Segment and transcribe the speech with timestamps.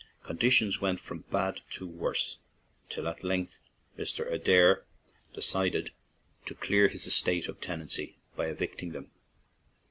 [0.23, 2.37] Conditions went from bad to worse,
[2.89, 3.59] till at length
[3.99, 4.27] Mr.
[4.33, 4.83] Adair
[5.35, 5.91] decided
[6.47, 9.11] to clear his estate of tenantry by evicting them.